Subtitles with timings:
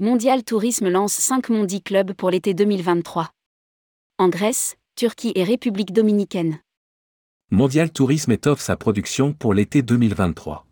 [0.00, 3.30] Mondial Tourisme lance 5 Mondi Clubs pour l'été 2023.
[4.18, 6.58] En Grèce, Turquie et République dominicaine.
[7.52, 10.66] Mondial Tourisme étoffe sa production pour l'été 2023.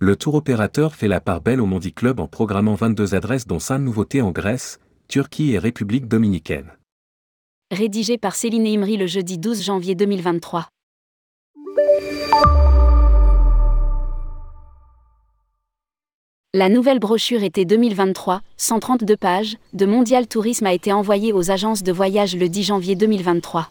[0.00, 3.60] Le tour opérateur fait la part belle au Mondi Club en programmant 22 adresses dont
[3.60, 6.72] 5 nouveautés en Grèce, Turquie et République dominicaine.
[7.70, 10.68] Rédigé par Céline Imri le jeudi 12 janvier 2023.
[16.54, 21.82] La nouvelle brochure été 2023, 132 pages, de Mondial Tourisme a été envoyée aux agences
[21.82, 23.68] de voyage le 10 janvier 2023.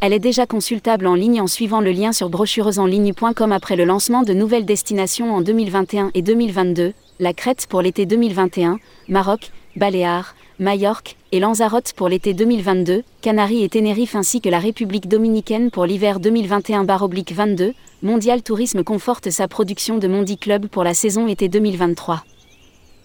[0.00, 4.22] Elle est déjà consultable en ligne en suivant le lien sur brochuresenligne.com après le lancement
[4.22, 11.16] de nouvelles destinations en 2021 et 2022, la Crète pour l'été 2021, Maroc, Baléares, Majorque
[11.32, 16.20] et Lanzarote pour l'été 2022, Canaries et Tenerife ainsi que la République dominicaine pour l'hiver
[16.20, 17.72] 2021-22,
[18.02, 22.22] Mondial Tourisme conforte sa production de Mondi Club pour la saison été 2023.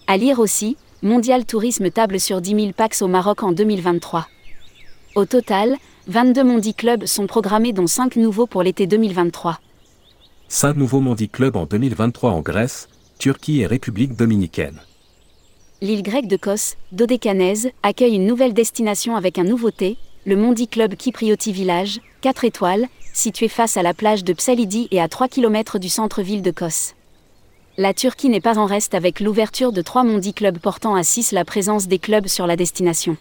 [0.06, 4.26] À lire aussi, Mondial Tourisme table sur 10 000 packs au Maroc en 2023.
[5.14, 5.76] Au total,
[6.08, 9.58] 22 Mondi Clubs sont programmés dont 5 nouveaux pour l'été 2023.
[10.48, 14.80] 5 nouveaux Mondi Clubs en 2023 en Grèce, Turquie et République dominicaine.
[15.80, 20.96] L'île grecque de Kos, Dodécanaise, accueille une nouvelle destination avec un nouveauté, le Mondi Club
[20.96, 25.78] Kyprioti Village, 4 étoiles, situé face à la plage de Psalidi et à 3 km
[25.78, 26.94] du centre-ville de Kos.
[27.76, 31.30] La Turquie n'est pas en reste avec l'ouverture de trois Mondi Clubs portant à 6
[31.30, 33.16] la présence des clubs sur la destination.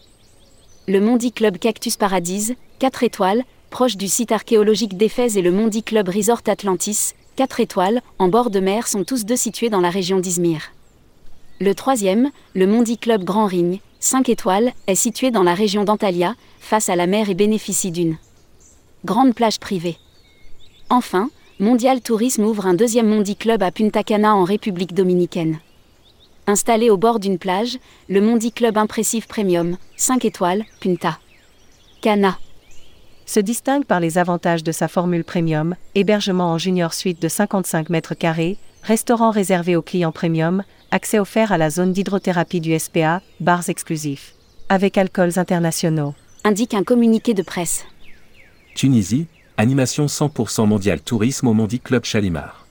[0.88, 5.84] Le Mondi Club Cactus Paradise, 4 étoiles, proche du site archéologique d'Éphèse et le Mondi
[5.84, 9.92] Club Resort Atlantis, 4 étoiles, en bord de mer sont tous deux situés dans la
[9.92, 10.72] région d'Izmir.
[11.60, 16.36] Le troisième, le Mondi Club Grand Ring, 5 étoiles, est situé dans la région d'Antalya,
[16.60, 18.18] face à la mer et bénéficie d'une
[19.06, 19.98] grande plage privée.
[20.90, 25.60] Enfin, Mondial Tourisme ouvre un deuxième Mondi Club à Punta Cana en République dominicaine.
[26.46, 31.18] Installé au bord d'une plage, le Mondi Club Impressive Premium, 5 étoiles, Punta
[32.02, 32.38] Cana
[33.28, 37.90] se distingue par les avantages de sa formule premium, hébergement en junior suite de 55
[37.90, 43.22] mètres carrés, restaurant réservé aux clients premium, accès offert à la zone d'hydrothérapie du SPA,
[43.40, 44.34] bars exclusifs.
[44.70, 46.14] Avec alcools internationaux.
[46.44, 47.86] Indique un communiqué de presse.
[48.76, 49.28] Tunisie,
[49.58, 52.68] animation 100% mondial tourisme au Mondi Club Chalimar.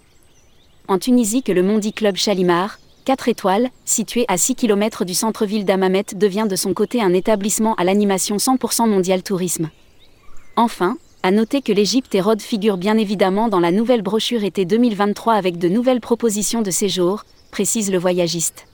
[0.89, 5.65] En Tunisie que le Mondi Club Chalimar, 4 étoiles, situé à 6 km du centre-ville
[5.65, 9.71] d'Amamet devient de son côté un établissement à l'animation 100% mondial tourisme.
[10.57, 14.65] Enfin, à noter que l'Égypte et Rhodes figurent bien évidemment dans la nouvelle brochure été
[14.65, 18.69] 2023 avec de nouvelles propositions de séjour, précise le voyagiste.